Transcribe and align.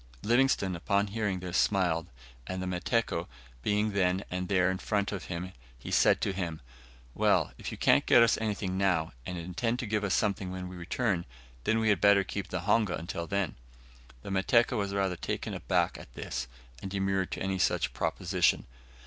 Livingstone, 0.23 0.75
upon 0.75 1.05
hearing 1.05 1.41
this, 1.41 1.59
smiled, 1.59 2.07
and 2.47 2.59
the 2.59 2.65
Mateko 2.65 3.27
being 3.61 3.91
then 3.91 4.23
and 4.31 4.47
there 4.49 4.71
in 4.71 4.79
front 4.79 5.11
of 5.11 5.25
him, 5.25 5.53
he 5.77 5.91
said 5.91 6.19
to 6.21 6.33
him. 6.33 6.59
"Well, 7.13 7.51
if 7.59 7.71
you 7.71 7.77
can't 7.77 8.07
get 8.07 8.23
us 8.23 8.35
anything 8.41 8.79
now, 8.79 9.11
and 9.27 9.37
intend 9.37 9.77
to 9.77 9.85
give 9.85 10.11
something 10.11 10.49
when 10.49 10.67
we 10.67 10.75
return, 10.75 11.25
we 11.67 11.89
had 11.89 12.01
better 12.01 12.23
keep 12.23 12.47
the 12.47 12.61
honga 12.61 12.95
until 12.97 13.27
then." 13.27 13.53
The 14.23 14.31
Mateko 14.31 14.75
was 14.75 14.91
rather 14.91 15.15
taken 15.17 15.53
aback 15.53 15.99
at 15.99 16.11
this, 16.15 16.47
and 16.81 16.89
demurred 16.89 17.29
to 17.33 17.39
any 17.39 17.59
such 17.59 17.93
proposition. 17.93 18.65